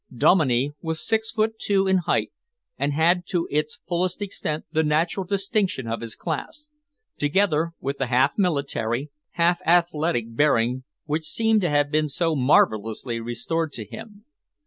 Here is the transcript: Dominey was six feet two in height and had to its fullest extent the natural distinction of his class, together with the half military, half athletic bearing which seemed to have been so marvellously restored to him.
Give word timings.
Dominey 0.17 0.73
was 0.81 0.99
six 1.05 1.31
feet 1.31 1.59
two 1.59 1.85
in 1.85 1.97
height 1.97 2.31
and 2.75 2.91
had 2.91 3.23
to 3.27 3.47
its 3.51 3.79
fullest 3.87 4.19
extent 4.19 4.65
the 4.71 4.81
natural 4.83 5.27
distinction 5.27 5.87
of 5.87 6.01
his 6.01 6.15
class, 6.15 6.71
together 7.19 7.73
with 7.79 7.99
the 7.99 8.07
half 8.07 8.33
military, 8.35 9.11
half 9.33 9.61
athletic 9.63 10.35
bearing 10.35 10.85
which 11.05 11.27
seemed 11.29 11.61
to 11.61 11.69
have 11.69 11.91
been 11.91 12.07
so 12.09 12.35
marvellously 12.35 13.19
restored 13.19 13.71
to 13.73 13.85
him. 13.85 14.25